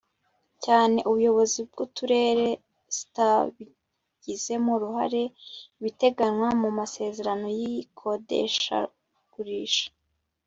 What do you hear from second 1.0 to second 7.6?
ubuyobozi bw Uturere zitabigizemo uruhare ibiteganywa mu masezerano